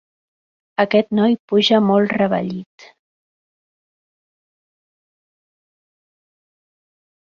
Aquest 0.83 1.11
noi 1.17 1.35
puja 1.51 1.81
molt 1.89 2.15
revellit. 2.21 2.87